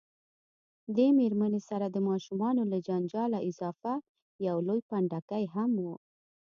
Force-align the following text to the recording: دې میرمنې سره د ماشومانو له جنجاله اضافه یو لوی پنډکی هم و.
دې 0.95 1.07
میرمنې 1.17 1.61
سره 1.69 1.85
د 1.89 1.97
ماشومانو 2.09 2.61
له 2.71 2.77
جنجاله 2.87 3.39
اضافه 3.49 3.93
یو 4.47 4.57
لوی 4.67 4.81
پنډکی 4.89 5.43
هم 5.53 5.71
و. 5.85 5.87